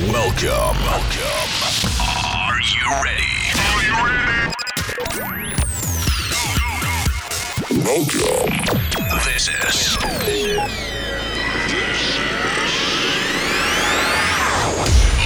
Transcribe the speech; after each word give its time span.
Welcome. 0.00 0.78
Welcome. 0.80 1.50
Are 2.00 2.58
you 2.62 2.84
ready? 3.04 3.52
Are 3.68 3.82
you 3.84 3.92
ready? 4.06 4.48
Welcome. 7.84 8.48
This 9.26 9.44
is. 9.48 9.98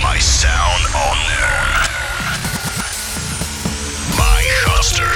My 0.03 0.19
sound 0.19 0.85
on 0.97 1.19
there. 1.31 1.65
My 4.19 4.43
Hoster. 4.67 5.15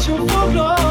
Passion 0.00 0.26
for 0.26 0.52
glory. 0.52 0.89